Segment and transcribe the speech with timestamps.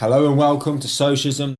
[0.00, 1.56] Hello and welcome to Socialism,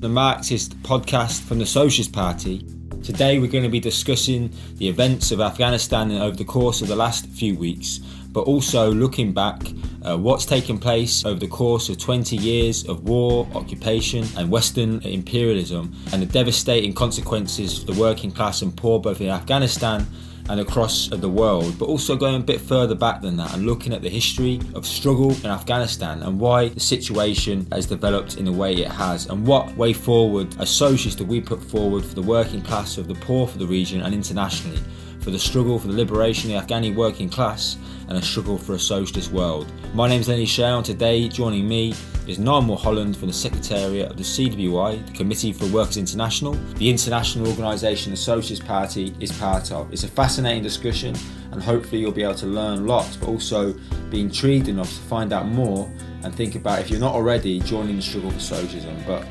[0.00, 2.66] the Marxist podcast from the Socialist Party.
[3.04, 6.96] Today we're going to be discussing the events of Afghanistan over the course of the
[6.96, 7.98] last few weeks,
[8.32, 9.62] but also looking back
[10.02, 15.00] uh, what's taken place over the course of 20 years of war, occupation, and Western
[15.02, 20.04] imperialism, and the devastating consequences for the working class and poor both in Afghanistan
[20.48, 23.66] and across uh, the world, but also going a bit further back than that and
[23.66, 28.44] looking at the history of struggle in Afghanistan and why the situation has developed in
[28.44, 32.14] the way it has, and what way forward as socialists do we put forward for
[32.14, 34.78] the working class of the poor for the region and internationally,
[35.22, 37.76] for the struggle for the liberation of the Afghani working class
[38.08, 39.72] and a struggle for a socialist world.
[39.94, 41.94] My name is Lenny Shao, and today joining me
[42.26, 46.90] is Niall Mulholland from the Secretariat of the CWI, the Committee for Workers International, the
[46.90, 49.92] international organisation the Socialist Party is part of.
[49.92, 51.14] It's a fascinating discussion,
[51.52, 53.74] and hopefully you'll be able to learn lots, but also
[54.10, 55.90] be intrigued enough to find out more
[56.24, 58.96] and think about if you're not already joining the struggle for socialism.
[59.06, 59.24] But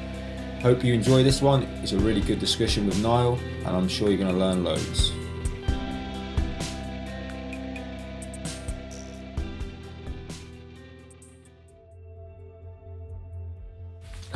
[0.61, 1.63] hope you enjoy this one.
[1.83, 5.11] It's a really good discussion with Niall, and I'm sure you're going to learn loads.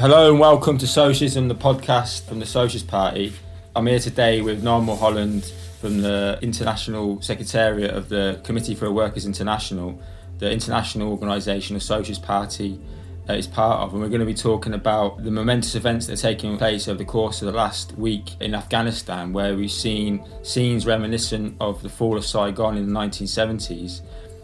[0.08, 3.34] Hello and welcome to Socialism, the podcast from the Socialist Party.
[3.76, 8.92] I'm here today with Niall Mulholland from the International Secretariat of the Committee for a
[8.92, 10.00] Workers International,
[10.38, 12.80] the international organisation the Socialist Party
[13.28, 13.94] uh, is part of.
[13.94, 17.00] And we're going to be talking about the momentous events that are taking place over
[17.00, 21.90] the course of the last week in Afghanistan, where we've seen scenes reminiscent of the
[21.90, 24.02] fall of Saigon in the 1970s,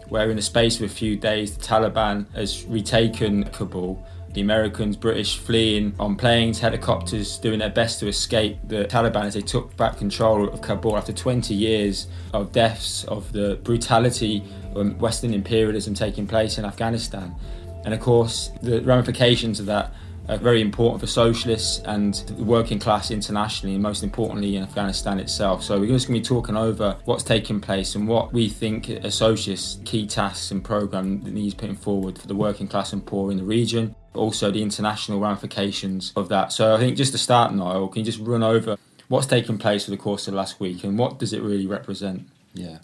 [0.09, 4.95] where in the space of a few days the Taliban has retaken Kabul the Americans,
[4.95, 9.75] British fleeing on planes, helicopters, doing their best to escape the Taliban as they took
[9.77, 14.43] back control of Kabul after 20 years of deaths, of the brutality
[14.75, 17.35] of Western imperialism taking place in Afghanistan.
[17.83, 19.93] And of course, the ramifications of that
[20.29, 25.19] are very important for socialists and the working class internationally, and most importantly in Afghanistan
[25.19, 25.63] itself.
[25.63, 28.89] So we're just going to be talking over what's taking place and what we think
[28.89, 33.05] a socialist key tasks and program that needs putting forward for the working class and
[33.05, 36.52] poor in the region also the international ramifications of that.
[36.52, 38.77] So I think just to start, Niall, can you just run over
[39.08, 41.67] what's taken place for the course of the last week and what does it really
[41.67, 42.27] represent?
[42.54, 42.80] Yeah.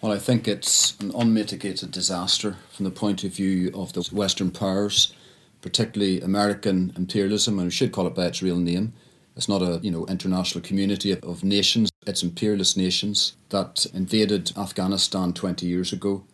[0.00, 4.50] Well, I think it's an unmitigated disaster from the point of view of the Western
[4.50, 5.14] powers,
[5.60, 8.94] particularly American imperialism, and we should call it by its real name.
[9.36, 15.32] It's not a you know international community of nations; it's imperialist nations that invaded Afghanistan
[15.32, 16.24] 20 years ago,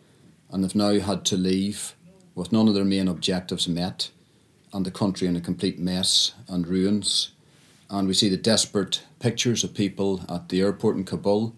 [0.49, 1.95] and have now had to leave
[2.33, 4.09] with none of their main objectives met
[4.73, 7.31] and the country in a complete mess and ruins.
[7.89, 11.55] And we see the desperate pictures of people at the airport in Kabul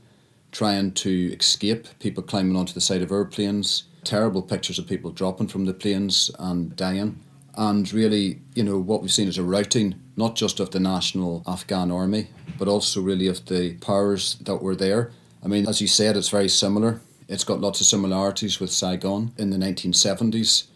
[0.52, 5.48] trying to escape, people climbing onto the side of airplanes, terrible pictures of people dropping
[5.48, 7.20] from the planes and dying.
[7.56, 11.44] And really, you know, what we've seen is a routing, not just of the national
[11.48, 15.12] Afghan army, but also really of the powers that were there.
[15.44, 17.02] I mean, as you said, it's very similar.
[17.28, 20.68] It's got lots of similarities with Saigon in the 1970s.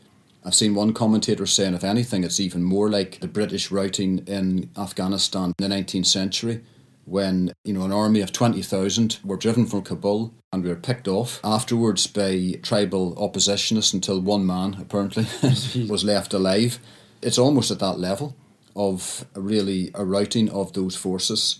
[0.46, 4.70] I've seen one commentator saying, if anything, it's even more like the British routing in
[4.78, 6.62] Afghanistan in the 19th century
[7.06, 11.08] when you know an army of 20,000 were driven from Kabul and we were picked
[11.08, 15.26] off afterwards by tribal oppositionists until one man apparently
[15.88, 16.80] was left alive.
[17.22, 18.36] It's almost at that level
[18.76, 21.60] of really a routing of those forces.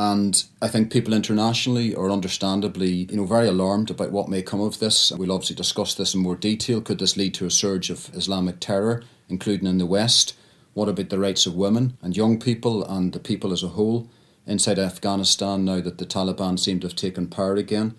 [0.00, 4.62] And I think people internationally are understandably, you know, very alarmed about what may come
[4.62, 5.12] of this.
[5.12, 6.80] We'll obviously discuss this in more detail.
[6.80, 10.34] Could this lead to a surge of Islamic terror, including in the West?
[10.72, 14.08] What about the rights of women and young people and the people as a whole
[14.46, 17.94] inside Afghanistan now that the Taliban seem to have taken power again?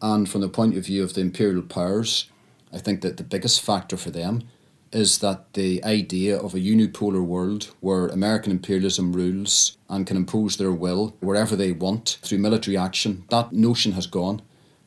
[0.00, 2.30] And from the point of view of the imperial powers,
[2.72, 4.44] I think that the biggest factor for them
[4.92, 10.56] is that the idea of a unipolar world where American imperialism rules and can impose
[10.56, 14.42] their will wherever they want through military action, that notion has gone.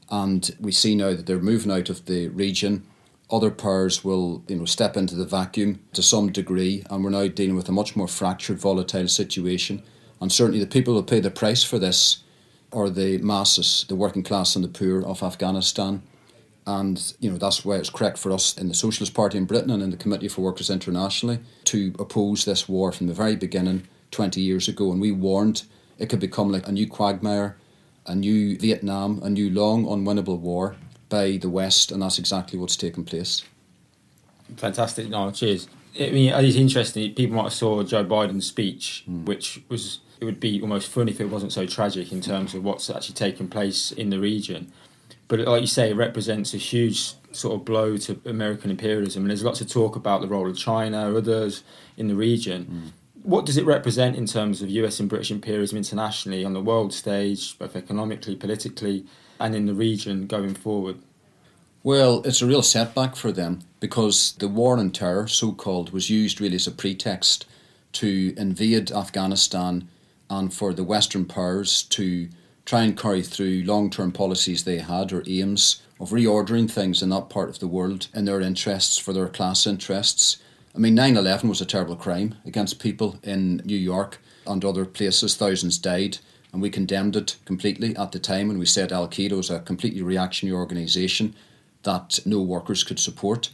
[0.09, 2.85] And we see now that they're moving out of the region.
[3.31, 7.27] Other powers will you know, step into the vacuum to some degree, and we're now
[7.27, 9.81] dealing with a much more fractured, volatile situation.
[10.21, 12.23] And certainly the people who pay the price for this
[12.71, 16.03] are the masses, the working class and the poor of Afghanistan.
[16.67, 19.69] And you know that's why it's correct for us in the Socialist Party in Britain
[19.69, 23.87] and in the Committee for Workers internationally to oppose this war from the very beginning
[24.11, 24.91] 20 years ago.
[24.91, 25.63] And we warned
[25.99, 27.57] it could become like a new quagmire,
[28.05, 30.75] a new Vietnam, a new long unwinnable war
[31.09, 33.43] by the West, and that's exactly what's taken place.
[34.57, 35.09] Fantastic.
[35.09, 35.67] No, cheers.
[35.99, 37.13] I mean, it's interesting.
[37.13, 39.25] People might have saw Joe Biden's speech, mm.
[39.25, 42.63] which was it would be almost funny if it wasn't so tragic in terms of
[42.63, 44.71] what's actually taken place in the region.
[45.27, 49.23] But like you say, it represents a huge sort of blow to American imperialism.
[49.23, 51.63] And there's lots of talk about the role of China, others
[51.97, 52.65] in the region.
[52.65, 52.91] Mm.
[53.23, 56.93] What does it represent in terms of US and British imperialism internationally on the world
[56.93, 59.05] stage, both economically, politically,
[59.39, 60.99] and in the region going forward?
[61.83, 66.09] Well, it's a real setback for them because the war on terror, so called, was
[66.09, 67.45] used really as a pretext
[67.93, 69.87] to invade Afghanistan
[70.29, 72.29] and for the Western powers to
[72.65, 77.09] try and carry through long term policies they had or aims of reordering things in
[77.09, 80.37] that part of the world in their interests, for their class interests.
[80.75, 84.85] I mean, 9 11 was a terrible crime against people in New York and other
[84.85, 85.35] places.
[85.35, 86.17] Thousands died,
[86.51, 88.49] and we condemned it completely at the time.
[88.49, 91.33] And we said Al Qaeda was a completely reactionary organisation
[91.83, 93.51] that no workers could support.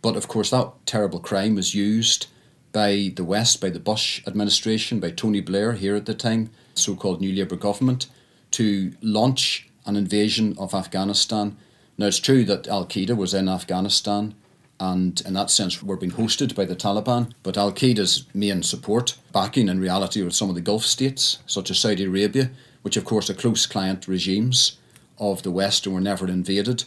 [0.00, 2.26] But of course, that terrible crime was used
[2.72, 6.96] by the West, by the Bush administration, by Tony Blair here at the time, so
[6.96, 8.06] called New Labour government,
[8.52, 11.56] to launch an invasion of Afghanistan.
[11.98, 14.34] Now, it's true that Al Qaeda was in Afghanistan
[14.80, 19.16] and, in that sense, were being hosted by the Taliban, but Al Qaeda's main support,
[19.32, 22.50] backing in reality, was some of the Gulf states, such as Saudi Arabia,
[22.82, 24.78] which, of course, are close client regimes
[25.18, 26.84] of the West and were never invaded.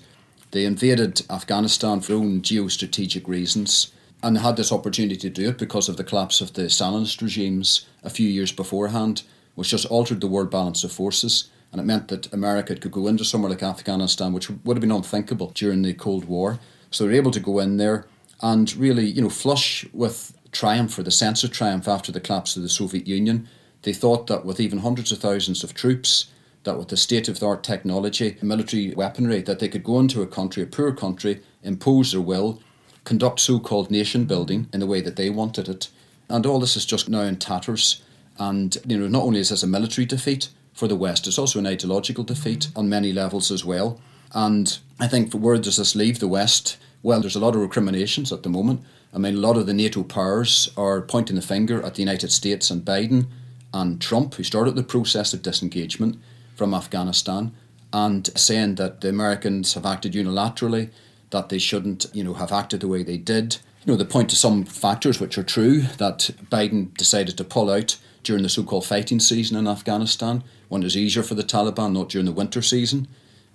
[0.51, 3.91] They invaded Afghanistan for own geostrategic reasons
[4.21, 7.85] and had this opportunity to do it because of the collapse of the Stalinist regimes
[8.03, 9.23] a few years beforehand,
[9.56, 11.50] which just altered the world balance of forces.
[11.75, 14.94] And it meant that America could go into somewhere like Afghanistan, which would have been
[14.94, 16.57] unthinkable during the Cold War.
[16.89, 18.07] So they were able to go in there
[18.42, 22.56] and really, you know, flush with triumph or the sense of triumph after the collapse
[22.56, 23.50] of the Soviet Union.
[23.81, 26.27] They thought that with even hundreds of thousands of troops,
[26.63, 30.22] that with the state of the art technology, military weaponry, that they could go into
[30.22, 32.62] a country, a poor country, impose their will,
[33.04, 35.89] conduct so called nation building in the way that they wanted it.
[36.30, 38.01] And all this is just now in tatters.
[38.38, 41.57] And you know, not only is this a military defeat for the West, it's also
[41.57, 44.00] an ideological defeat on many levels as well.
[44.33, 46.77] And I think where does this leave the West?
[47.01, 48.81] Well, there's a lot of recriminations at the moment.
[49.13, 52.31] I mean, a lot of the NATO powers are pointing the finger at the United
[52.31, 53.27] States and Biden
[53.74, 56.19] and Trump, who started the process of disengagement
[56.56, 57.54] from Afghanistan,
[57.94, 60.89] and saying that the Americans have acted unilaterally
[61.30, 63.57] that they shouldn't, you know, have acted the way they did.
[63.86, 67.69] You know, they point to some factors which are true that Biden decided to pull
[67.69, 71.94] out during the so-called fighting season in Afghanistan when it was easier for the Taliban,
[71.94, 73.07] not during the winter season,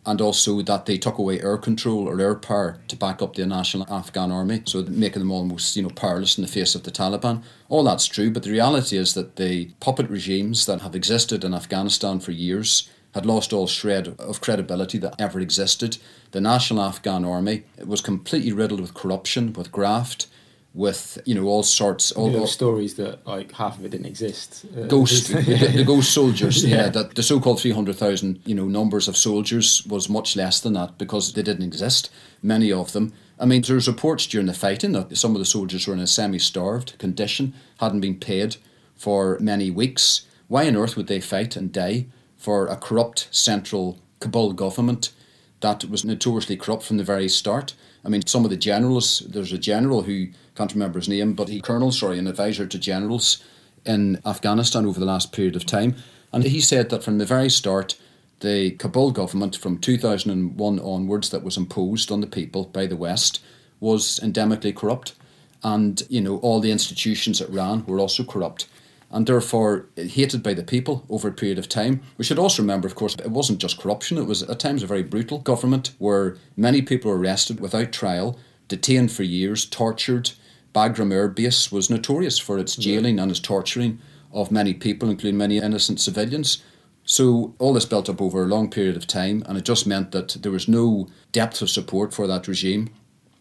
[0.06, 3.46] and also that they took away air control or air power to back up the
[3.46, 6.90] national Afghan army, so making them almost, you know, powerless in the face of the
[6.90, 7.42] Taliban.
[7.68, 11.52] All that's true, but the reality is that the puppet regimes that have existed in
[11.52, 15.98] Afghanistan for years had lost all shred of credibility that ever existed.
[16.30, 20.28] The National Afghan Army was completely riddled with corruption, with graft,
[20.72, 22.12] with you know all sorts.
[22.12, 24.66] All, stories that like half of it didn't exist.
[24.76, 26.64] Uh, ghost, the, the, ghost soldiers.
[26.64, 26.76] yeah.
[26.76, 30.60] yeah, that the so-called three hundred thousand you know numbers of soldiers was much less
[30.60, 32.10] than that because they didn't exist.
[32.42, 33.12] Many of them.
[33.38, 36.06] I mean, there's reports during the fighting that some of the soldiers were in a
[36.06, 38.56] semi-starved condition, hadn't been paid
[38.94, 40.26] for many weeks.
[40.48, 42.06] Why on earth would they fight and die?
[42.40, 45.12] for a corrupt central Kabul government
[45.60, 47.74] that was notoriously corrupt from the very start.
[48.02, 50.28] I mean, some of the generals, there's a general who
[50.60, 53.42] can't remember his name, but he colonel, sorry, an advisor to generals
[53.86, 55.96] in Afghanistan over the last period of time,
[56.34, 57.96] and he said that from the very start,
[58.40, 63.42] the Kabul government from 2001 onwards that was imposed on the people by the West
[63.80, 65.14] was endemically corrupt,
[65.62, 68.66] and you know all the institutions it ran were also corrupt
[69.10, 72.00] and therefore hated by the people over a period of time.
[72.16, 74.86] We should also remember, of course, it wasn't just corruption, it was at times a
[74.86, 78.38] very brutal government where many people were arrested without trial,
[78.68, 80.32] detained for years, tortured.
[80.74, 83.98] Bagram Air Base was notorious for its jailing and its torturing
[84.32, 86.62] of many people, including many innocent civilians.
[87.04, 90.12] So all this built up over a long period of time, and it just meant
[90.12, 92.90] that there was no depth of support for that regime.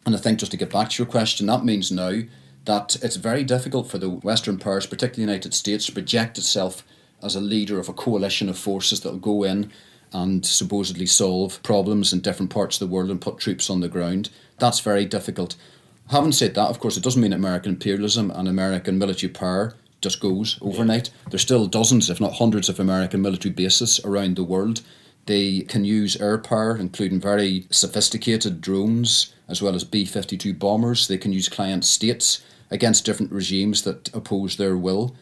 [0.06, 2.22] And I think just to get back to your question, that means now
[2.66, 6.84] that it's very difficult for the Western powers, particularly the United States, to project itself
[7.22, 9.72] as a leader of a coalition of forces that will go in
[10.12, 13.88] and supposedly solve problems in different parts of the world and put troops on the
[13.88, 14.30] ground.
[14.58, 15.56] That's very difficult.
[16.10, 20.20] Having said that, of course, it doesn't mean American imperialism and American military power just
[20.20, 21.10] goes overnight.
[21.10, 21.30] Yeah.
[21.30, 24.82] There's still dozens, if not hundreds, of American military bases around the world.
[25.28, 31.08] They can use air power, including very sophisticated drones, as well as B 52 bombers.
[31.08, 35.16] They can use client states against different regimes that oppose their will.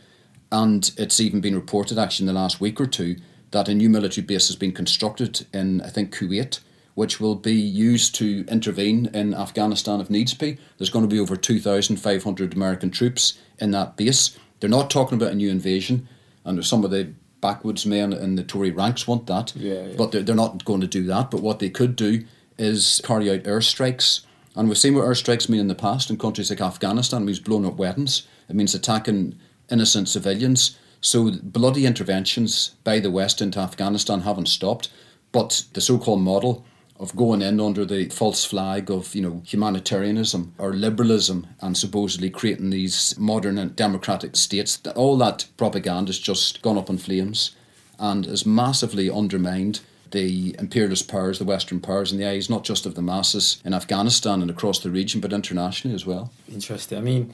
[0.51, 3.17] And it's even been reported, actually, in the last week or two,
[3.51, 6.59] that a new military base has been constructed in, I think, Kuwait,
[6.97, 10.57] which will be used to intervene in Afghanistan if needs be.
[10.79, 14.35] There's going to be over 2,500 American troops in that base.
[14.59, 16.09] They're not talking about a new invasion,
[16.43, 19.95] and some of the backwoods men in the Tory ranks want that, yeah, yeah.
[19.95, 21.29] but they're, they're not going to do that.
[21.29, 22.25] But what they could do
[22.57, 24.21] is carry out airstrikes.
[24.55, 27.21] And we've seen what airstrikes mean in the past in countries like Afghanistan.
[27.21, 28.27] It means blowing up weapons.
[28.49, 29.37] It means attacking
[29.69, 30.79] innocent civilians.
[30.99, 34.89] So bloody interventions by the West into Afghanistan haven't stopped.
[35.31, 36.65] But the so-called model
[36.99, 42.29] of going in under the false flag of you know humanitarianism or liberalism and supposedly
[42.29, 47.55] creating these modern and democratic states all that propaganda has just gone up in flames
[47.99, 52.85] and has massively undermined the imperialist powers, the Western powers, in the eyes not just
[52.85, 56.31] of the masses in Afghanistan and across the region, but internationally as well.
[56.51, 56.97] Interesting.
[56.97, 57.33] I mean,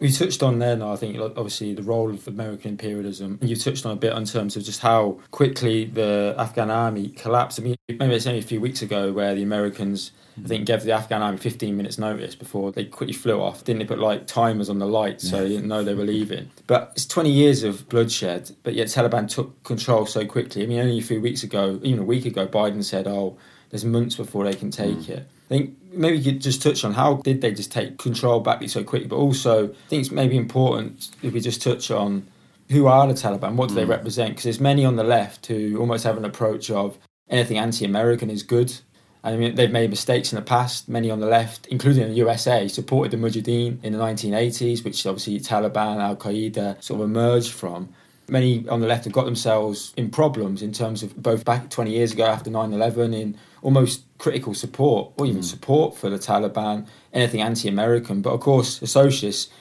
[0.00, 3.38] we touched on there now, I think, obviously, the role of American imperialism.
[3.40, 7.10] And you touched on a bit in terms of just how quickly the Afghan army
[7.10, 7.60] collapsed.
[7.60, 10.10] I mean, maybe it's only a few weeks ago where the Americans,
[10.42, 13.62] I think, gave the Afghan army 15 minutes' notice before they quickly flew off.
[13.64, 16.50] Didn't they put like timers on the lights so you didn't know they were leaving?
[16.66, 20.64] But it's 20 years of bloodshed, but yet Taliban took control so quickly.
[20.64, 23.38] I mean, only a few weeks ago, even a week ago, Biden said, oh,
[23.70, 25.08] there's months before they can take mm.
[25.10, 25.28] it.
[25.46, 28.66] I think maybe you could just touch on how did they just take control back
[28.68, 32.26] so quickly, but also I think it's maybe important if we just touch on
[32.70, 33.76] who are the Taliban, what do mm.
[33.76, 34.30] they represent?
[34.30, 36.98] Because there's many on the left who almost have an approach of
[37.28, 38.72] anything anti-American is good.
[39.22, 40.88] I mean, they've made mistakes in the past.
[40.88, 45.40] Many on the left, including the USA, supported the Mujahideen in the 1980s, which obviously
[45.40, 47.88] Taliban, Al Qaeda sort of emerged from
[48.28, 51.90] many on the left have got themselves in problems in terms of both back 20
[51.90, 55.44] years ago after 9-11 in almost critical support or even mm.
[55.44, 58.22] support for the Taliban, anything anti-American.
[58.22, 59.52] But of course, the socialists,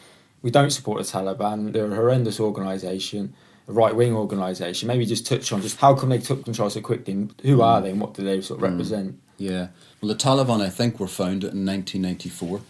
[0.42, 1.74] we don't support the Taliban.
[1.74, 3.34] They're a horrendous organisation,
[3.68, 4.88] a right-wing organisation.
[4.88, 7.64] Maybe just touch on just how come they took control so quickly, and who mm.
[7.64, 8.72] are they, and what do they sort of mm.
[8.72, 9.20] represent?
[9.38, 9.68] Yeah,
[10.02, 12.62] well, the Taliban, I think, were founded in 1994,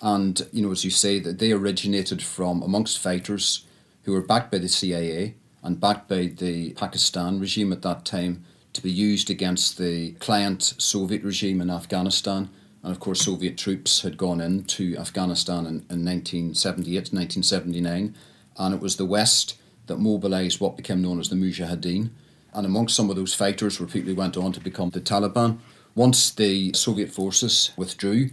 [0.00, 3.64] and you know, as you say, that they originated from amongst fighters
[4.08, 8.42] who were backed by the CIA and backed by the Pakistan regime at that time
[8.72, 12.48] to be used against the client Soviet regime in Afghanistan.
[12.82, 18.14] And of course, Soviet troops had gone into Afghanistan in, in 1978 1979.
[18.56, 22.08] And it was the West that mobilised what became known as the Mujahideen.
[22.54, 25.58] And amongst some of those fighters were people who went on to become the Taliban.
[25.94, 28.30] Once the Soviet forces withdrew,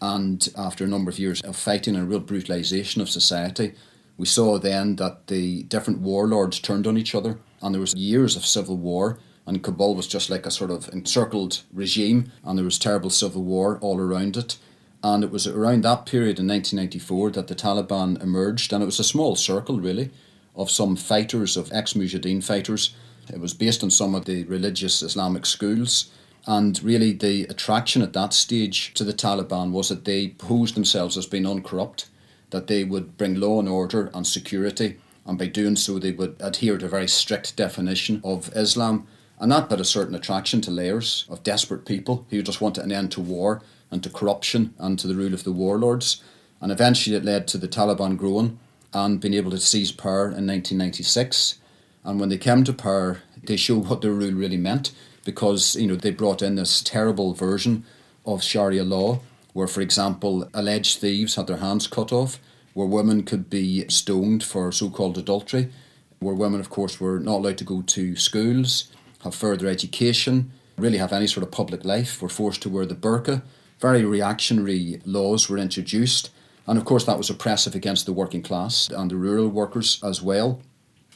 [0.00, 3.74] and after a number of years of fighting and real brutalisation of society,
[4.16, 8.36] we saw then that the different warlords turned on each other, and there was years
[8.36, 9.18] of civil war.
[9.46, 13.42] And Kabul was just like a sort of encircled regime, and there was terrible civil
[13.42, 14.56] war all around it.
[15.02, 19.00] And it was around that period in 1994 that the Taliban emerged, and it was
[19.00, 20.10] a small circle really
[20.56, 22.94] of some fighters, of ex Mujahideen fighters.
[23.28, 26.10] It was based on some of the religious Islamic schools.
[26.46, 31.18] And really, the attraction at that stage to the Taliban was that they posed themselves
[31.18, 32.06] as being uncorrupt
[32.54, 34.96] that they would bring law and order and security,
[35.26, 39.08] and by doing so, they would adhere to a very strict definition of Islam.
[39.40, 42.92] And that had a certain attraction to layers of desperate people who just wanted an
[42.92, 46.22] end to war and to corruption and to the rule of the warlords.
[46.60, 48.60] And eventually, it led to the Taliban growing
[48.92, 51.58] and being able to seize power in 1996.
[52.04, 54.92] And when they came to power, they showed what their rule really meant
[55.24, 57.84] because you know they brought in this terrible version
[58.24, 59.18] of Sharia law
[59.54, 62.38] where, for example, alleged thieves had their hands cut off,
[62.74, 65.70] where women could be stoned for so called adultery,
[66.18, 68.92] where women, of course, were not allowed to go to schools,
[69.22, 72.96] have further education, really have any sort of public life, were forced to wear the
[72.96, 73.42] burqa.
[73.80, 76.30] Very reactionary laws were introduced.
[76.66, 80.20] And of course, that was oppressive against the working class and the rural workers as
[80.20, 80.60] well.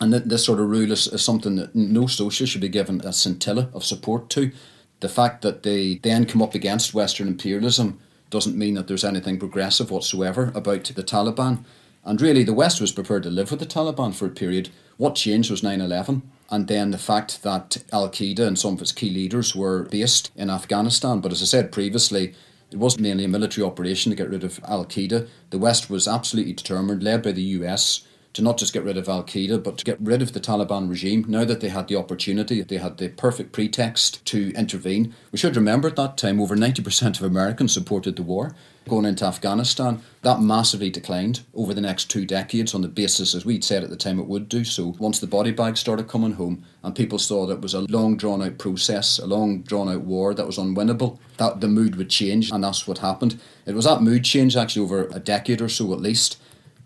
[0.00, 3.12] And this sort of rule is, is something that no socialist should be given a
[3.12, 4.52] scintilla of support to.
[5.00, 7.98] The fact that they then come up against Western imperialism
[8.30, 11.64] doesn't mean that there's anything progressive whatsoever about the Taliban.
[12.04, 14.70] And really, the West was prepared to live with the Taliban for a period.
[14.96, 18.80] What changed was 9 11, and then the fact that Al Qaeda and some of
[18.80, 21.20] its key leaders were based in Afghanistan.
[21.20, 22.34] But as I said previously,
[22.70, 25.28] it wasn't mainly a military operation to get rid of Al Qaeda.
[25.50, 28.06] The West was absolutely determined, led by the US,
[28.38, 30.88] to not just get rid of Al Qaeda, but to get rid of the Taliban
[30.88, 31.24] regime.
[31.26, 35.12] Now that they had the opportunity, they had the perfect pretext to intervene.
[35.32, 38.54] We should remember at that time over 90% of Americans supported the war.
[38.88, 43.44] Going into Afghanistan, that massively declined over the next two decades on the basis, as
[43.44, 44.94] we'd said at the time, it would do so.
[45.00, 48.16] Once the body bags started coming home and people saw that it was a long
[48.16, 52.08] drawn out process, a long drawn out war that was unwinnable, that the mood would
[52.08, 53.40] change, and that's what happened.
[53.66, 56.38] It was that mood change actually over a decade or so at least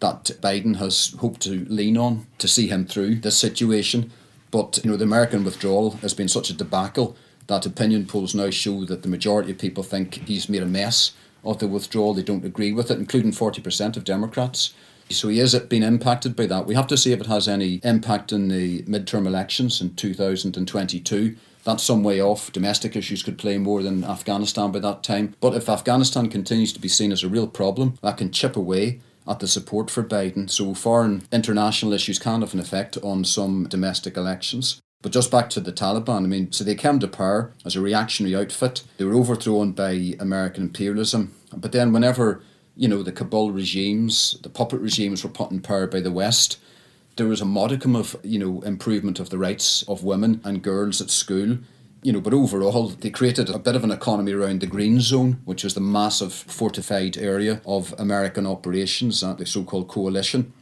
[0.03, 4.11] that Biden has hoped to lean on to see him through this situation.
[4.51, 7.17] But you know, the American withdrawal has been such a debacle
[7.47, 11.13] that opinion polls now show that the majority of people think he's made a mess
[11.45, 12.15] of the withdrawal.
[12.15, 14.75] They don't agree with it, including 40% of Democrats.
[15.09, 16.67] So he is being impacted by that.
[16.67, 21.37] We have to see if it has any impact in the midterm elections in 2022.
[21.65, 22.51] That's some way off.
[22.53, 25.35] Domestic issues could play more than Afghanistan by that time.
[25.41, 29.01] But if Afghanistan continues to be seen as a real problem, that can chip away
[29.27, 30.51] at the support for Biden.
[30.51, 34.81] So foreign international issues can have an effect on some domestic elections.
[35.03, 37.81] But just back to the Taliban, I mean, so they came to power as a
[37.81, 38.85] reactionary outfit.
[38.99, 41.35] They were overthrown by American imperialism.
[41.53, 42.41] But then, whenever,
[42.77, 46.59] you know, the Kabul regimes, the puppet regimes were put in power by the West,
[47.17, 51.01] there was a modicum of you know improvement of the rights of women and girls
[51.01, 51.59] at school
[52.03, 55.41] you know but overall they created a bit of an economy around the green zone
[55.45, 60.53] which was the massive fortified area of american operations the so-called coalition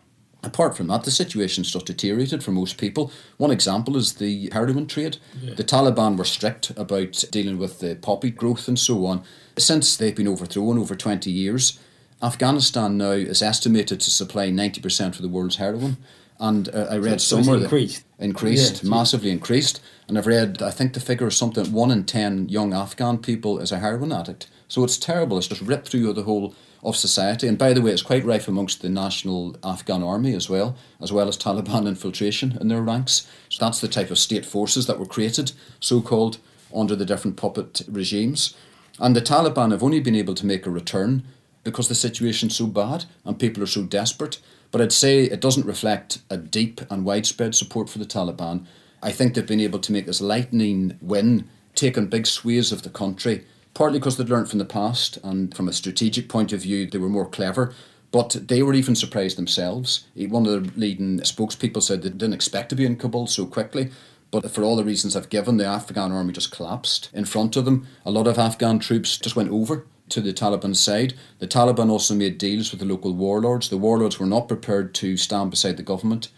[0.42, 3.12] Apart from that, the situation's just deteriorated for most people.
[3.37, 5.18] One example is the heroin trade.
[5.42, 5.54] Yeah.
[5.54, 9.23] The Taliban were strict about dealing with the poppy growth and so on.
[9.59, 11.78] Since they've been overthrown over 20 years,
[12.23, 15.99] Afghanistan now is estimated to supply 90% of the world's heroin.
[16.38, 19.80] And uh, I read so somewhere increased, increased, yeah, massively increased.
[20.06, 23.58] And I've read, I think the figure is something one in ten young Afghan people
[23.58, 24.48] is a heroin addict.
[24.68, 25.38] So it's terrible.
[25.38, 27.46] It's just ripped through the whole of society.
[27.46, 31.12] And by the way, it's quite rife amongst the national Afghan army as well, as
[31.12, 33.28] well as Taliban infiltration in their ranks.
[33.48, 36.38] So that's the type of state forces that were created, so called,
[36.74, 38.54] under the different puppet regimes.
[38.98, 41.24] And the Taliban have only been able to make a return
[41.64, 44.40] because the situation's so bad and people are so desperate.
[44.71, 48.67] But I'd say it doesn't reflect a deep and widespread support for the Taliban.
[49.02, 52.90] I think they've been able to make this lightning win, taking big swathes of the
[52.90, 56.87] country, partly because they'd learned from the past and from a strategic point of view,
[56.87, 57.75] they were more clever.
[58.12, 60.07] But they were even surprised themselves.
[60.17, 63.47] Eh, one of the leading spokespeople said they didn't expect to be in Kabul so
[63.47, 63.90] quickly.
[64.33, 67.64] But for all the reasons I've given, the Afghan army just collapsed in front of
[67.64, 67.87] them.
[68.05, 71.14] A lot of Afghan troops just went over to the Taliban side.
[71.38, 73.69] The Taliban also made deals with the local warlords.
[73.69, 76.29] The warlords were not prepared to stand beside the government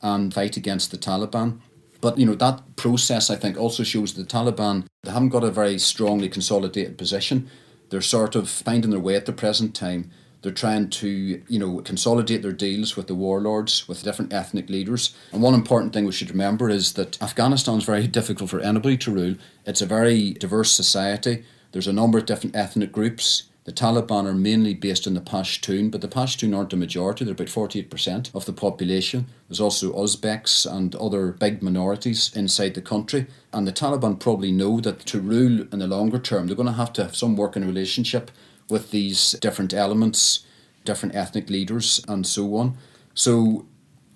[0.00, 1.60] and fight against the Taliban.
[2.00, 5.50] But you know that process, I think, also shows the Taliban they haven't got a
[5.50, 7.50] very strongly consolidated position.
[7.90, 10.10] They're sort of finding their way at the present time.
[10.42, 11.08] They're trying to,
[11.48, 15.14] you know, consolidate their deals with the warlords, with different ethnic leaders.
[15.32, 18.96] And one important thing we should remember is that Afghanistan is very difficult for anybody
[18.98, 19.34] to rule.
[19.66, 21.44] It's a very diverse society.
[21.72, 23.44] There's a number of different ethnic groups.
[23.64, 27.32] The Taliban are mainly based in the Pashtun, but the Pashtun aren't a majority, they're
[27.32, 29.26] about 48% of the population.
[29.48, 33.26] There's also Uzbeks and other big minorities inside the country.
[33.52, 36.72] And the Taliban probably know that to rule in the longer term, they're going to
[36.72, 38.32] have to have some working relationship
[38.68, 40.44] with these different elements,
[40.84, 42.76] different ethnic leaders, and so on.
[43.14, 43.66] So,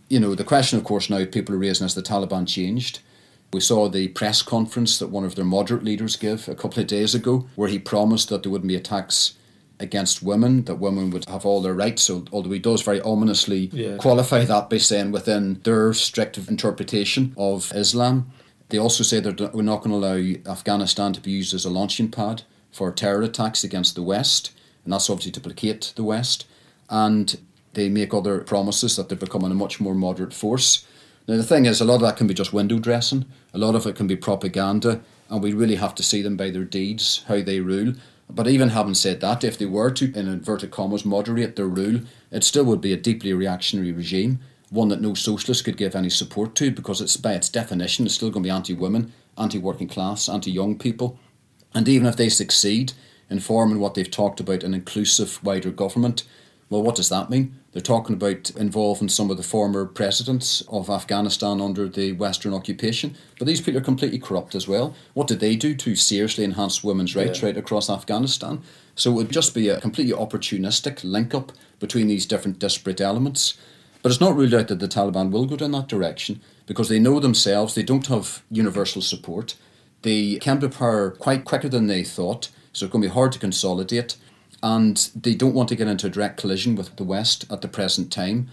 [0.08, 2.98] you know, the question, of course, now people are raising has the Taliban changed?
[3.52, 6.88] We saw the press conference that one of their moderate leaders gave a couple of
[6.88, 9.35] days ago, where he promised that there wouldn't be attacks
[9.78, 12.02] against women, that women would have all their rights.
[12.02, 13.96] So, although he does very ominously yeah.
[13.96, 18.30] qualify that by saying within their strict interpretation of Islam,
[18.68, 21.70] they also say that we're not going to allow Afghanistan to be used as a
[21.70, 24.52] launching pad for terror attacks against the West,
[24.85, 26.46] and that's obviously to placate the West.
[26.90, 27.38] And
[27.74, 30.87] they make other promises that they're becoming a much more moderate force.
[31.28, 33.74] Now, the thing is, a lot of that can be just window dressing, a lot
[33.74, 37.24] of it can be propaganda, and we really have to see them by their deeds,
[37.26, 37.94] how they rule.
[38.30, 42.00] But even having said that, if they were to, in inverted commas, moderate their rule,
[42.30, 46.10] it still would be a deeply reactionary regime, one that no socialist could give any
[46.10, 49.58] support to because it's by its definition, it's still going to be anti women, anti
[49.58, 51.18] working class, anti young people.
[51.74, 52.92] And even if they succeed
[53.28, 56.24] in forming what they've talked about an inclusive, wider government,
[56.68, 57.56] well, what does that mean?
[57.76, 63.14] They're talking about involving some of the former presidents of Afghanistan under the Western occupation.
[63.38, 64.94] But these people are completely corrupt as well.
[65.12, 67.48] What did they do to seriously enhance women's rights yeah.
[67.48, 68.62] right across Afghanistan?
[68.94, 73.58] So it would just be a completely opportunistic link up between these different disparate elements.
[74.00, 76.98] But it's not ruled out that the Taliban will go down that direction because they
[76.98, 79.54] know themselves they don't have universal support.
[80.00, 83.32] They came to power quite quicker than they thought, so it's going to be hard
[83.32, 84.16] to consolidate
[84.66, 87.68] and they don't want to get into a direct collision with the West at the
[87.68, 88.48] present time.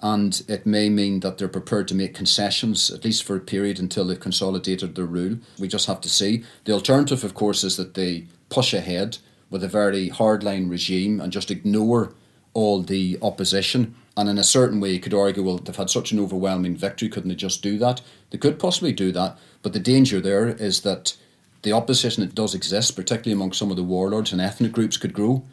[0.00, 3.78] And it may mean that they're prepared to make concessions, at least for a period
[3.78, 5.36] until they've consolidated their rule.
[5.58, 6.42] We just have to see.
[6.64, 9.18] The alternative, of course, is that they push ahead
[9.50, 12.14] with a very hardline regime and just ignore
[12.54, 13.94] all the opposition.
[14.16, 17.10] And in a certain way, you could argue, well, they've had such an overwhelming victory,
[17.10, 18.00] couldn't they just do that?
[18.30, 21.14] They could possibly do that, but the danger there is that
[21.60, 25.12] the opposition that does exist, particularly among some of the warlords and ethnic groups, could
[25.12, 25.44] grow,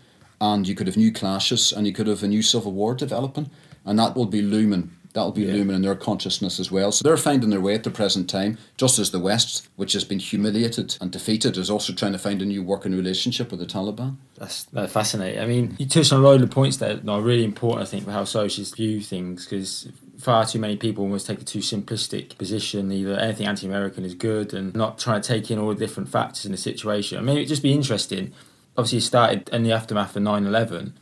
[0.54, 3.50] and you could have new clashes, and you could have a new civil war developing,
[3.86, 4.92] and that will be looming.
[5.14, 5.54] That will be yeah.
[5.54, 6.92] looming in their consciousness as well.
[6.92, 10.04] So they're finding their way at the present time, just as the West, which has
[10.04, 13.66] been humiliated and defeated, is also trying to find a new working relationship with the
[13.66, 14.18] Taliban.
[14.38, 15.42] That's, that's fascinating.
[15.42, 17.90] I mean, you touched on a lot of the points that are really important, I
[17.90, 21.60] think, for how socialists view things, because far too many people almost take a too
[21.60, 22.92] simplistic position.
[22.92, 26.46] Either anything anti-American is good, and not trying to take in all the different factors
[26.46, 27.18] in the situation.
[27.18, 28.34] I mean, it'd just be interesting.
[28.78, 30.94] Obviously, it started in the aftermath of 9-11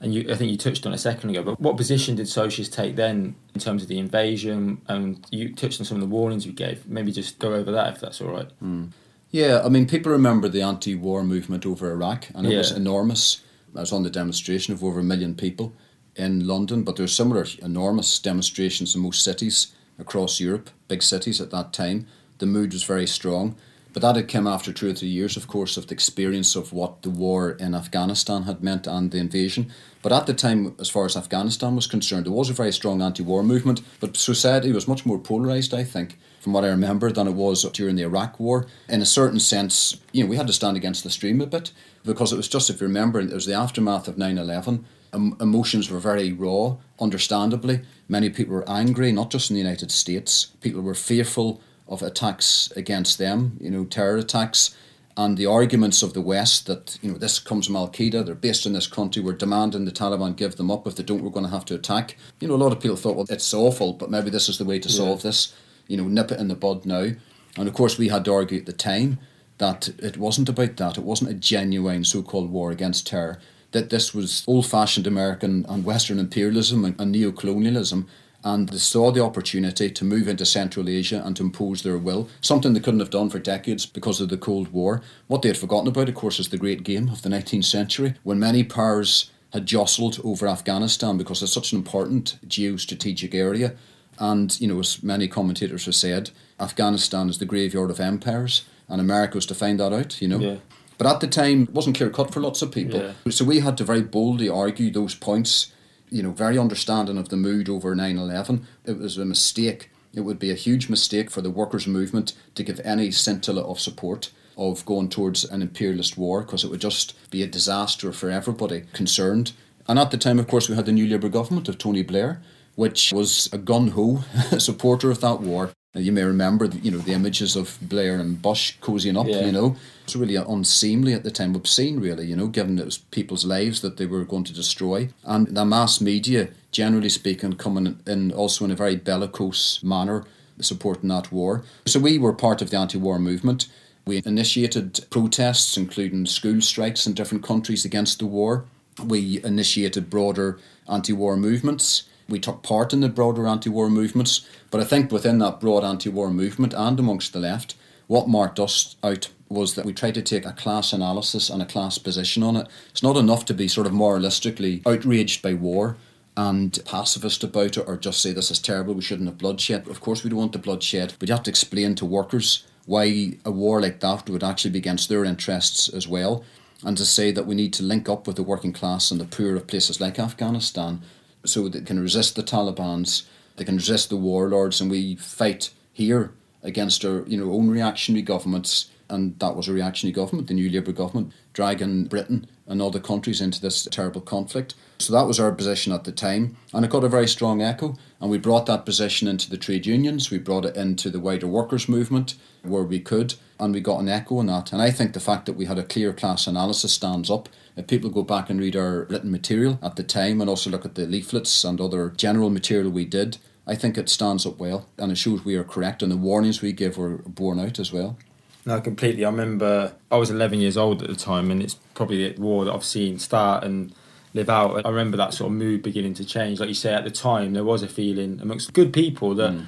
[0.00, 2.28] and you, I think you touched on it a second ago, but what position did
[2.28, 4.80] socialists take then in terms of the invasion?
[4.86, 6.86] And you touched on some of the warnings we gave.
[6.86, 8.48] Maybe just go over that if that's all right.
[8.62, 8.92] Mm.
[9.30, 12.58] Yeah, I mean, people remember the anti war movement over Iraq, and it yeah.
[12.58, 13.42] was enormous.
[13.76, 15.74] I was on the demonstration of over a million people
[16.14, 21.40] in London, but there were similar enormous demonstrations in most cities across Europe, big cities
[21.40, 22.06] at that time.
[22.38, 23.56] The mood was very strong.
[23.98, 26.72] But that had come after two or three years, of course, of the experience of
[26.72, 29.72] what the war in Afghanistan had meant and the invasion.
[30.02, 33.02] But at the time, as far as Afghanistan was concerned, there was a very strong
[33.02, 37.10] anti war movement, but society was much more polarised, I think, from what I remember,
[37.10, 38.68] than it was during the Iraq War.
[38.88, 41.72] In a certain sense, you know, we had to stand against the stream a bit
[42.04, 44.84] because it was just, if you remember, it was the aftermath of 9 11.
[45.12, 47.80] emotions were very raw, understandably.
[48.08, 50.52] Many people were angry, not just in the United States.
[50.60, 54.76] People were fearful of attacks against them, you know, terror attacks,
[55.18, 58.36] and the arguments of the West that, you know, this comes from Al Qaeda, they're
[58.36, 60.86] based in this country, we're demanding the Taliban give them up.
[60.86, 62.16] If they don't, we're going to have to attack.
[62.38, 64.64] You know, a lot of people thought, well, it's awful, but maybe this is the
[64.64, 65.30] way to solve yeah.
[65.30, 65.54] this,
[65.88, 67.10] you know, nip it in the bud now.
[67.56, 69.18] And of course, we had to argue at the time
[69.58, 73.40] that it wasn't about that, it wasn't a genuine so called war against terror.
[73.72, 78.06] That this was old fashioned American and Western imperialism and, and neo colonialism
[78.48, 82.30] and they saw the opportunity to move into Central Asia and to impose their will,
[82.40, 85.02] something they couldn't have done for decades because of the Cold War.
[85.26, 88.14] What they had forgotten about, of course, is the great game of the 19th century,
[88.22, 93.74] when many powers had jostled over Afghanistan because it's such an important geostrategic area.
[94.18, 99.00] And, you know, as many commentators have said, Afghanistan is the graveyard of empires, and
[99.00, 100.38] America was to find that out, you know.
[100.38, 100.56] Yeah.
[100.96, 103.00] But at the time, it wasn't clear cut for lots of people.
[103.00, 103.30] Yeah.
[103.30, 105.70] So we had to very boldly argue those points
[106.10, 108.66] you know, very understanding of the mood over 9 11.
[108.84, 109.90] It was a mistake.
[110.14, 113.80] It would be a huge mistake for the workers' movement to give any scintilla of
[113.80, 118.28] support of going towards an imperialist war because it would just be a disaster for
[118.28, 119.52] everybody concerned.
[119.86, 122.42] And at the time, of course, we had the new Labour government of Tony Blair,
[122.74, 124.24] which was a gun ho
[124.58, 125.70] supporter of that war.
[125.94, 129.26] You may remember, you know, the images of Blair and Bush cozying up.
[129.26, 129.46] Yeah.
[129.46, 132.26] You know, it's really unseemly at the time, obscene, really.
[132.26, 135.64] You know, given it was people's lives that they were going to destroy, and the
[135.64, 140.24] mass media, generally speaking, coming in also in a very bellicose manner,
[140.60, 141.64] supporting that war.
[141.86, 143.68] So we were part of the anti-war movement.
[144.06, 148.66] We initiated protests, including school strikes in different countries against the war.
[149.02, 154.80] We initiated broader anti-war movements we took part in the broader anti war movements, but
[154.80, 157.74] I think within that broad anti war movement and amongst the left,
[158.06, 161.66] what marked us out was that we tried to take a class analysis and a
[161.66, 162.66] class position on it.
[162.90, 165.96] It's not enough to be sort of moralistically outraged by war
[166.36, 169.88] and pacifist about it or just say this is terrible, we shouldn't have bloodshed.
[169.88, 173.34] Of course, we don't want the bloodshed, but you have to explain to workers why
[173.44, 176.44] a war like that would actually be against their interests as well.
[176.84, 179.24] And to say that we need to link up with the working class and the
[179.24, 181.02] poor of places like Afghanistan
[181.48, 186.32] so they can resist the Taliban's, they can resist the warlords, and we fight here
[186.62, 188.90] against our you know own reactionary governments.
[189.10, 193.40] And that was a reactionary government, the new Labour government, dragging Britain and other countries
[193.40, 194.74] into this terrible conflict.
[194.98, 197.96] So that was our position at the time, and it got a very strong echo.
[198.20, 201.46] And we brought that position into the trade unions, we brought it into the wider
[201.46, 204.72] workers' movement where we could, and we got an echo on that.
[204.72, 207.48] And I think the fact that we had a clear class analysis stands up
[207.78, 210.84] if people go back and read our written material at the time and also look
[210.84, 214.88] at the leaflets and other general material we did, I think it stands up well
[214.98, 217.92] and it shows we are correct and the warnings we give were borne out as
[217.92, 218.18] well.
[218.66, 219.24] No, completely.
[219.24, 222.64] I remember I was 11 years old at the time and it's probably the war
[222.64, 223.94] that I've seen start and
[224.34, 224.84] live out.
[224.84, 226.60] I remember that sort of mood beginning to change.
[226.60, 229.52] Like you say, at the time, there was a feeling amongst good people that.
[229.52, 229.66] Mm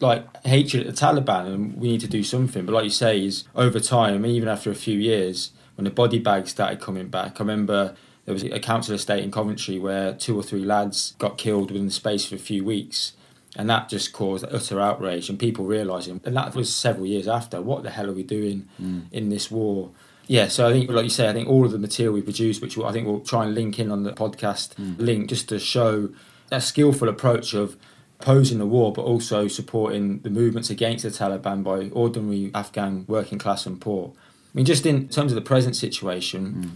[0.00, 2.64] like hatred at the Taliban and we need to do something.
[2.64, 6.18] But like you say, is over time, even after a few years, when the body
[6.18, 7.36] bags started coming back.
[7.36, 11.38] I remember there was a council estate in Coventry where two or three lads got
[11.38, 13.12] killed within the space of a few weeks.
[13.56, 17.62] And that just caused utter outrage and people realising, and that was several years after,
[17.62, 19.04] what the hell are we doing mm.
[19.10, 19.90] in this war?
[20.26, 22.60] Yeah, so I think, like you say, I think all of the material we produce,
[22.60, 24.96] which I think we'll try and link in on the podcast mm.
[24.98, 26.10] link, just to show
[26.52, 27.76] a skillful approach of
[28.20, 33.38] opposing the war, but also supporting the movements against the Taliban by ordinary Afghan working
[33.38, 34.12] class and poor.
[34.58, 36.70] I mean, just in terms of the present situation, mm.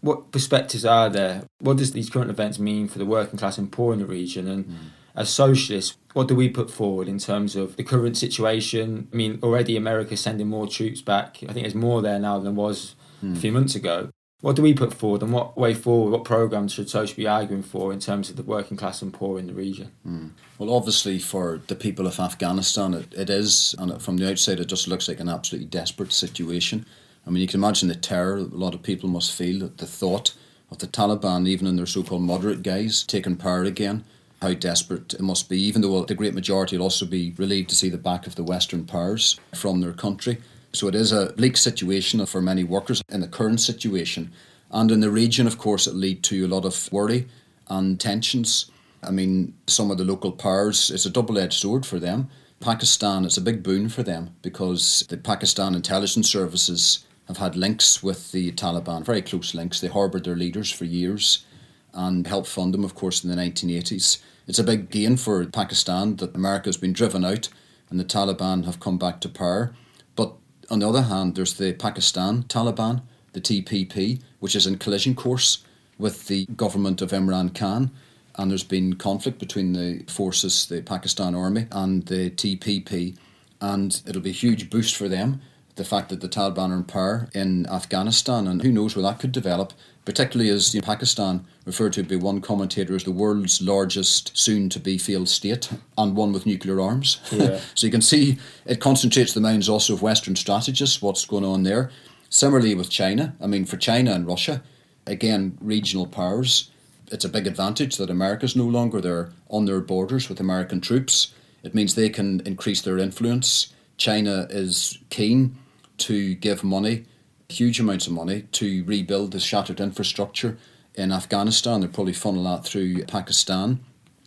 [0.00, 1.44] what perspectives are there?
[1.60, 4.48] What does these current events mean for the working class and poor in the region?
[4.48, 4.74] And mm.
[5.14, 9.06] as socialists, what do we put forward in terms of the current situation?
[9.12, 11.36] I mean, already America's sending more troops back.
[11.48, 13.36] I think there's more there now than was mm.
[13.36, 14.10] a few months ago.
[14.40, 17.62] What do we put forward and what way forward, what programmes should Social be arguing
[17.62, 19.92] for in terms of the working class and poor in the region?
[20.04, 20.30] Mm.
[20.58, 24.66] Well, obviously, for the people of Afghanistan, it, it is, and from the outside, it
[24.66, 26.84] just looks like an absolutely desperate situation.
[27.28, 29.86] I mean, you can imagine the terror a lot of people must feel at the
[29.86, 30.34] thought
[30.70, 34.04] of the Taliban, even in their so called moderate guise, taking power again.
[34.40, 37.76] How desperate it must be, even though the great majority will also be relieved to
[37.76, 40.38] see the back of the Western powers from their country.
[40.72, 44.32] So it is a bleak situation for many workers in the current situation.
[44.70, 47.28] And in the region, of course, it lead to a lot of worry
[47.68, 48.70] and tensions.
[49.02, 52.30] I mean, some of the local powers, it's a double edged sword for them.
[52.60, 58.02] Pakistan, it's a big boon for them because the Pakistan intelligence services have had links
[58.02, 59.80] with the Taliban, very close links.
[59.80, 61.44] They harboured their leaders for years
[61.92, 64.18] and helped fund them, of course, in the 1980s.
[64.46, 67.50] It's a big gain for Pakistan that America has been driven out
[67.90, 69.74] and the Taliban have come back to power.
[70.16, 70.32] But
[70.70, 75.64] on the other hand, there's the Pakistan Taliban, the TTP, which is in collision course
[75.98, 77.90] with the government of Imran Khan.
[78.36, 83.16] And there's been conflict between the forces, the Pakistan army, and the TTP.
[83.60, 85.40] And it'll be a huge boost for them,
[85.78, 88.46] the fact that the Taliban are in power in Afghanistan.
[88.46, 89.72] And who knows where that could develop,
[90.04, 94.68] particularly as you know, Pakistan, referred to by one commentator as the world's largest soon
[94.68, 97.20] to be failed state and one with nuclear arms.
[97.30, 97.60] Yeah.
[97.74, 101.62] so you can see it concentrates the minds also of Western strategists, what's going on
[101.62, 101.90] there.
[102.28, 104.62] Similarly with China, I mean, for China and Russia,
[105.06, 106.70] again, regional powers,
[107.10, 111.32] it's a big advantage that America's no longer there on their borders with American troops.
[111.62, 113.72] It means they can increase their influence.
[113.96, 115.56] China is keen
[115.98, 117.04] to give money,
[117.48, 120.58] huge amounts of money, to rebuild the shattered infrastructure
[120.94, 121.80] in Afghanistan.
[121.80, 123.80] They're probably funnel that through Pakistan.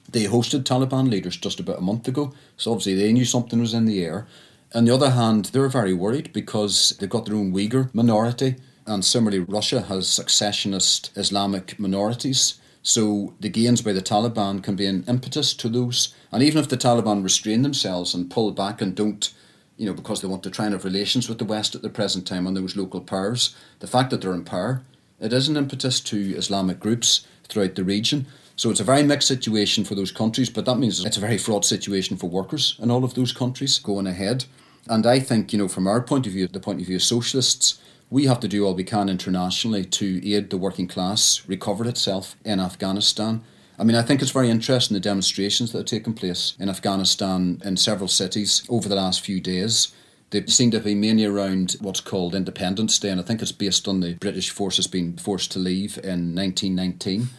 [0.10, 3.74] They hosted Taliban leaders just about a month ago, so obviously they knew something was
[3.74, 4.28] in the air.
[4.74, 8.56] On the other hand, they're very worried because they've got their own Uyghur minority,
[8.86, 12.60] and similarly, Russia has successionist Islamic minorities.
[12.84, 16.14] So the gains by the Taliban can be an impetus to those.
[16.32, 19.32] And even if the Taliban restrain themselves and pull back and don't,
[19.78, 21.90] you know, because they want to try and have relations with the West at the
[21.90, 24.84] present time on those local powers, the fact that they're in power,
[25.20, 28.28] it is an impetus to Islamic groups throughout the region.
[28.56, 31.38] So it's a very mixed situation for those countries, but that means it's a very
[31.38, 34.46] fraught situation for workers in all of those countries going ahead.
[34.88, 37.04] And I think, you know, from our point of view, the point of view of
[37.04, 37.80] socialists,
[38.10, 42.36] we have to do all we can internationally to aid the working class recover itself
[42.44, 43.42] in Afghanistan.
[43.80, 47.62] I mean, I think it's very interesting the demonstrations that have taken place in Afghanistan
[47.66, 49.94] in several cities over the last few days.
[50.30, 53.88] They seem to be mainly around what's called Independence Day, and I think it's based
[53.88, 57.30] on the British forces being forced to leave in 1919.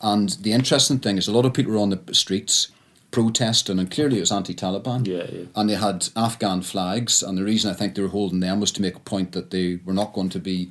[0.00, 2.68] And the interesting thing is, a lot of people were on the streets
[3.10, 5.06] protesting, and clearly it was anti-Taliban.
[5.06, 5.46] Yeah, yeah.
[5.56, 8.72] And they had Afghan flags, and the reason I think they were holding them was
[8.72, 10.70] to make a point that they were not going to be,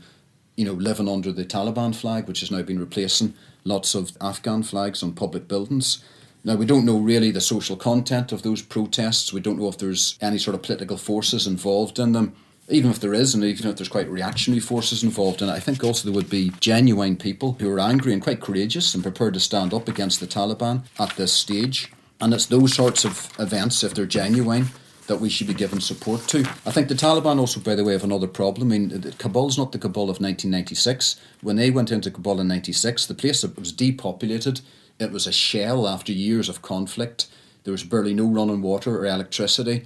[0.56, 3.34] you know, living under the Taliban flag, which has now been replacing
[3.67, 6.03] lots of Afghan flags on public buildings.
[6.43, 9.34] Now, we don't know really the social content of those protests.
[9.34, 12.34] We don't know if there's any sort of political forces involved in them.
[12.69, 15.60] Even if there is, and even if there's quite reactionary forces involved in it, I
[15.60, 19.34] think also there would be genuine people who are angry and quite courageous and prepared
[19.36, 21.91] to stand up against the Taliban at this stage.
[22.19, 24.67] And it's those sorts of events, if they're genuine,
[25.08, 26.39] that we should be giving support to.
[26.65, 28.72] I think the Taliban also, by the way, have another problem.
[28.72, 31.20] I mean, Kabul's not the Kabul of 1996.
[31.41, 34.62] When they went into Kabul in 96, the place was depopulated.
[35.00, 37.28] It was a shell after years of conflict.
[37.63, 39.86] There was barely no running water or electricity.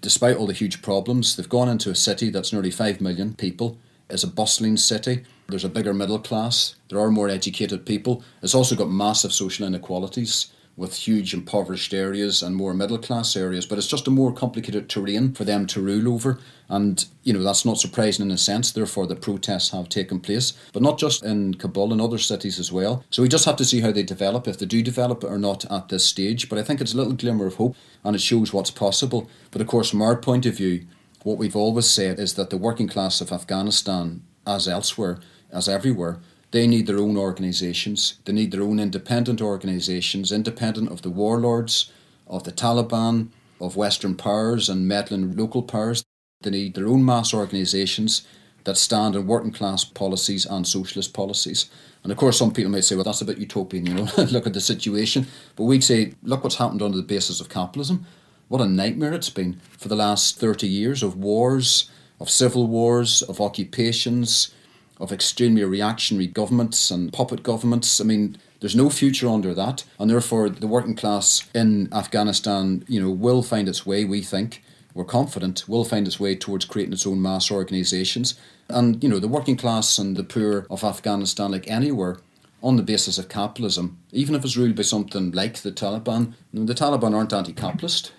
[0.00, 3.76] Despite all the huge problems, they've gone into a city that's nearly 5 million people.
[4.08, 5.24] It's a bustling city.
[5.48, 6.76] There's a bigger middle class.
[6.88, 8.22] There are more educated people.
[8.40, 13.66] It's also got massive social inequalities with huge impoverished areas and more middle class areas,
[13.66, 16.38] but it's just a more complicated terrain for them to rule over.
[16.70, 20.54] And, you know, that's not surprising in a sense, therefore, the protests have taken place,
[20.72, 23.04] but not just in Kabul, and other cities as well.
[23.10, 25.70] So we just have to see how they develop, if they do develop or not
[25.70, 26.48] at this stage.
[26.48, 29.28] But I think it's a little glimmer of hope and it shows what's possible.
[29.50, 30.86] But of course, from our point of view,
[31.24, 35.18] what we've always said is that the working class of Afghanistan, as elsewhere,
[35.52, 38.18] as everywhere, they need their own organisations.
[38.24, 41.92] They need their own independent organisations, independent of the warlords,
[42.26, 43.28] of the Taliban,
[43.60, 46.04] of Western powers and meddling local powers.
[46.42, 48.26] They need their own mass organisations
[48.64, 51.70] that stand on working class policies and socialist policies.
[52.02, 54.46] And of course, some people may say, well, that's a bit utopian, you know, look
[54.46, 55.26] at the situation.
[55.56, 58.06] But we'd say, look what's happened under the basis of capitalism.
[58.48, 63.22] What a nightmare it's been for the last 30 years of wars, of civil wars,
[63.22, 64.52] of occupations,
[65.00, 68.00] of extremely reactionary governments and puppet governments.
[68.00, 73.00] I mean, there's no future under that, and therefore the working class in Afghanistan, you
[73.00, 74.04] know, will find its way.
[74.04, 74.62] We think
[74.94, 78.38] we're confident, will find its way towards creating its own mass organisations.
[78.68, 82.18] And, you know, the working class and the poor of Afghanistan, like anywhere,
[82.62, 86.74] on the basis of capitalism, even if it's ruled by something like the Taliban, the
[86.74, 88.12] Taliban aren't anti capitalist.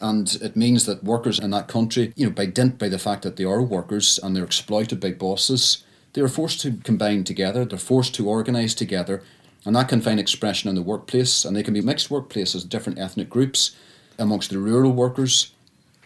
[0.00, 3.22] And it means that workers in that country, you know, by dint by the fact
[3.22, 5.82] that they are workers and they're exploited by bosses,
[6.18, 9.22] they are forced to combine together, they're forced to organise together,
[9.64, 11.44] and that can find expression in the workplace.
[11.44, 13.76] And they can be mixed workplaces, different ethnic groups
[14.18, 15.52] amongst the rural workers,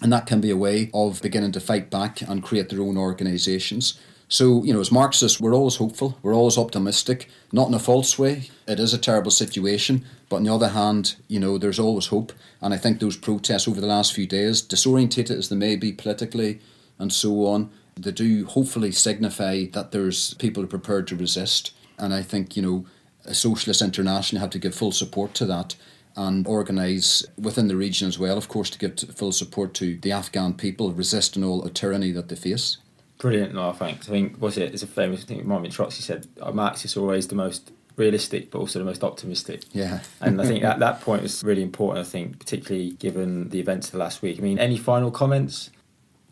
[0.03, 2.99] and that can be a way of beginning to fight back and create their own
[2.99, 3.99] organisations.
[4.29, 8.19] So, you know, as Marxists, we're always hopeful, we're always optimistic, not in a false
[8.19, 8.51] way.
[8.69, 12.35] It is a terrible situation, but on the other hand, you know, there's always hope.
[12.61, 15.91] And I think those protests over the last few days, disorientated as they may be
[15.91, 16.61] politically
[16.99, 21.73] and so on, they do hopefully signify that there's people prepared to resist.
[21.99, 22.87] And I think, you know,
[23.25, 25.77] a Socialist International have to give full support to that
[26.17, 30.13] and organise within the region as well, of course, to give full support to the
[30.13, 32.79] Afghan people resisting all the tyranny that they face.
[33.19, 34.09] Brilliant, no, thanks.
[34.09, 37.35] I think, was it, it's a famous thing, Marvin Trotsky said, Marx is always the
[37.35, 39.63] most realistic but also the most optimistic.
[39.73, 40.01] Yeah.
[40.21, 43.89] and I think at that point was really important, I think, particularly given the events
[43.89, 44.39] of the last week.
[44.39, 45.71] I mean, any final comments?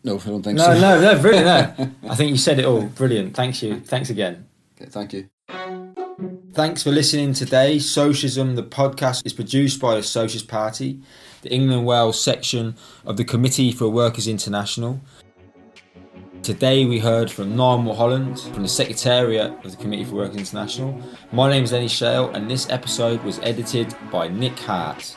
[0.03, 0.73] No, I don't think no, so.
[0.73, 1.79] No, no, no, brilliant.
[1.79, 1.91] No.
[2.09, 2.83] I think you said it all.
[2.83, 3.35] Brilliant.
[3.35, 3.79] Thanks you.
[3.79, 4.47] Thanks again.
[4.79, 5.29] Okay, thank you.
[6.53, 7.79] Thanks for listening today.
[7.79, 10.99] Socialism, the podcast, is produced by the Socialist Party,
[11.43, 14.99] the England Wales section of the Committee for Workers International.
[16.43, 20.99] Today we heard from Niall Mulholland from the Secretariat of the Committee for Workers International.
[21.31, 25.15] My name is Lenny Shale and this episode was edited by Nick Hart.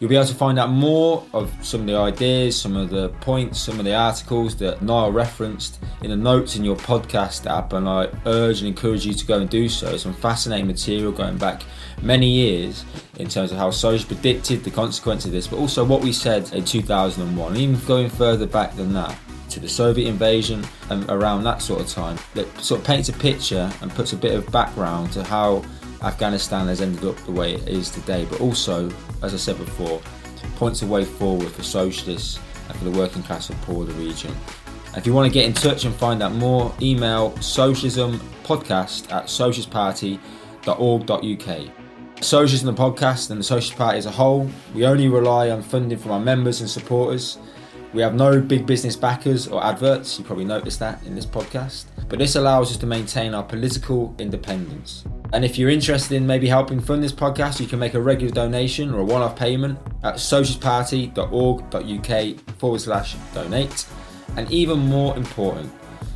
[0.00, 3.10] You'll be able to find out more of some of the ideas, some of the
[3.20, 7.72] points, some of the articles that Niall referenced in the notes in your podcast app,
[7.72, 9.96] and I urge and encourage you to go and do so.
[9.98, 11.62] Some fascinating material going back
[12.02, 12.84] many years
[13.18, 16.52] in terms of how Soros predicted the consequence of this, but also what we said
[16.52, 19.16] in 2001, even going further back than that
[19.50, 23.12] to the Soviet invasion and around that sort of time that sort of paints a
[23.12, 25.62] picture and puts a bit of background to how
[26.02, 28.90] Afghanistan has ended up the way it is today, but also,
[29.22, 30.00] as I said before,
[30.56, 34.34] points a way forward for socialists and for the working class of poor the region.
[34.96, 41.70] If you want to get in touch and find out more, email socialismpodcast at socialistparty.org.uk.
[42.22, 45.96] Socialism the podcast and the Socialist Party as a whole, we only rely on funding
[45.96, 47.38] from our members and supporters.
[47.92, 51.86] We have no big business backers or adverts, you probably noticed that in this podcast,
[52.08, 55.04] but this allows us to maintain our political independence.
[55.32, 58.32] And if you're interested in maybe helping fund this podcast, you can make a regular
[58.32, 63.86] donation or a one off payment at socialistparty.org.uk forward slash donate.
[64.36, 65.72] And even more important,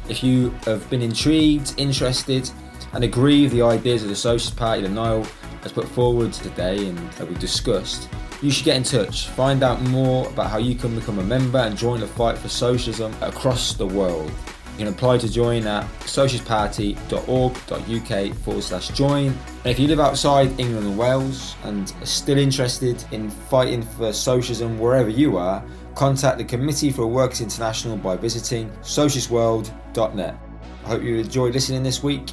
[0.08, 2.48] if you have been intrigued, interested,
[2.92, 5.24] and agree with the ideas of the Socialist Party that Niall
[5.62, 8.08] has put forward today and that we've discussed,
[8.44, 9.28] you should get in touch.
[9.28, 12.48] Find out more about how you can become a member and join the fight for
[12.48, 14.30] socialism across the world.
[14.72, 19.28] You can apply to join at socialistparty.org.uk forward slash join.
[19.28, 24.12] And if you live outside England and Wales and are still interested in fighting for
[24.12, 30.38] socialism wherever you are, contact the Committee for Workers International by visiting socialistworld.net.
[30.84, 32.32] I hope you enjoyed listening this week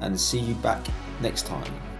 [0.00, 0.84] and see you back
[1.20, 1.91] next time.